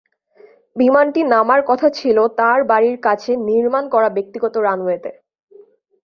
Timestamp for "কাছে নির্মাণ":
3.01-3.83